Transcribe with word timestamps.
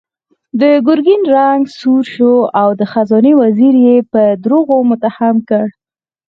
د 0.59 0.61
ګرګين 0.87 1.21
رنګ 1.35 1.61
سور 1.79 2.03
شو 2.13 2.33
او 2.61 2.69
د 2.79 2.81
خزانې 2.91 3.33
وزير 3.41 3.75
يې 3.85 3.97
په 4.13 4.21
دروغو 4.43 4.77
متهم 4.89 5.35
کړ. 5.49 5.65